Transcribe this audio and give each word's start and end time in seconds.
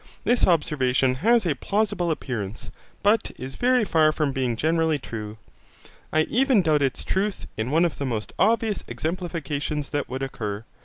This 0.23 0.47
observation 0.47 1.13
has 1.21 1.45
a 1.45 1.55
plausible 1.55 2.09
appearance, 2.09 2.71
but 3.03 3.29
is 3.37 3.53
very 3.53 3.85
far 3.85 4.11
from 4.11 4.31
being 4.31 4.55
generally 4.55 4.97
true. 4.97 5.37
I 6.11 6.21
even 6.23 6.63
doubt 6.63 6.81
its 6.81 7.03
truth 7.03 7.45
in 7.55 7.69
one 7.69 7.85
of 7.85 7.99
the 7.99 8.05
most 8.07 8.33
obvious 8.39 8.83
exemplifications 8.87 9.91
that 9.91 10.09
would 10.09 10.23
occur. 10.23 10.65